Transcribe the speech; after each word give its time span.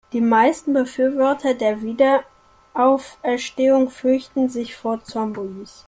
Die 0.13 0.19
meisten 0.21 0.73
Befürworter 0.73 1.53
der 1.53 1.83
Wiederauferstehung 1.83 3.91
fürchten 3.91 4.49
sich 4.49 4.75
vor 4.75 5.03
Zombies. 5.03 5.77